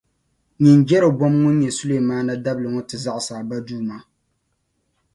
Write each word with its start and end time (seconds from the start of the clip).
nyin’ 0.61 0.79
Jɛrɔbɔam 0.87 1.33
ŋun 1.41 1.55
nyɛ 1.59 1.69
Sulemaana 1.77 2.33
dabili 2.43 2.69
ŋɔ 2.71 2.81
ti 2.89 2.95
zaɣisi 3.03 3.33
a 3.39 3.41
ba 3.49 3.57
duuma. 3.65 3.97